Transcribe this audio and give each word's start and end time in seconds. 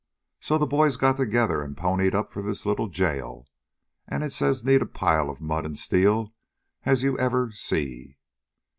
So 0.39 0.57
the 0.57 0.65
boys 0.65 0.97
got 0.97 1.17
together 1.17 1.61
and 1.61 1.77
ponied 1.77 2.15
up 2.15 2.33
for 2.33 2.41
this 2.41 2.65
little 2.65 2.87
jail, 2.87 3.45
and 4.07 4.23
it's 4.23 4.41
as 4.41 4.63
neat 4.65 4.81
a 4.81 4.87
pile 4.87 5.29
of 5.29 5.41
mud 5.41 5.63
and 5.63 5.77
steel 5.77 6.33
as 6.83 7.03
ever 7.05 7.45
you 7.45 7.51
see. 7.51 8.17